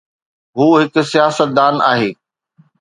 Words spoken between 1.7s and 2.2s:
آهي